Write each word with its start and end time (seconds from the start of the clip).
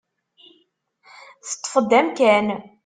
Teṭṭef-d 1.47 1.91
amkan. 1.99 2.47